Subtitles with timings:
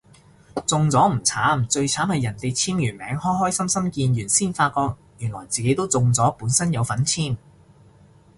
[0.65, 7.37] 中咗唔慘，最慘係人哋簽完名開開心心見完先發覺原來自己都中咗本身有份簽